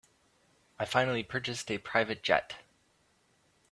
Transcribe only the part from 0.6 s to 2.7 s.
I finally purchased a private jet.